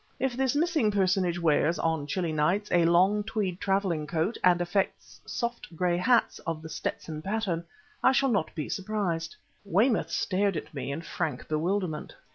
[0.19, 5.21] If this missing personage wears, on chilly nights, a long tweed traveling coat and affects
[5.27, 7.63] soft gray hats of the Stetson pattern,
[8.03, 12.15] I shall not be surprised." Weymouth stared at me in frank bewilderment.